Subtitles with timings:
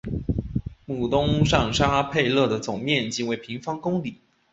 [0.87, 4.19] 穆东上沙佩勒的总面积为平方公里。